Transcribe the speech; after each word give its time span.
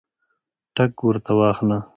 ټګ 0.75 0.91
ورته 1.05 1.31
واخله. 1.39 1.77